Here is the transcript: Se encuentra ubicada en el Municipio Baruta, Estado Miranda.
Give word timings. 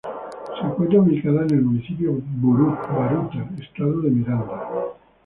Se 0.59 0.65
encuentra 0.65 0.99
ubicada 0.99 1.43
en 1.43 1.51
el 1.51 1.61
Municipio 1.61 2.17
Baruta, 2.41 3.45
Estado 3.59 3.97
Miranda. 3.97 4.67